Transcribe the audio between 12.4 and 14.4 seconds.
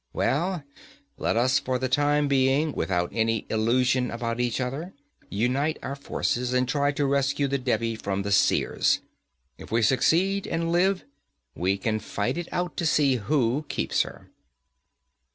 out to see who keeps her.'